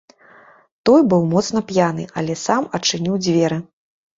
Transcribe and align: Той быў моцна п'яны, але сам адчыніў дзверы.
Той 0.89 1.03
быў 1.11 1.21
моцна 1.35 1.63
п'яны, 1.73 2.07
але 2.23 2.33
сам 2.45 2.69
адчыніў 2.79 3.21
дзверы. 3.29 3.57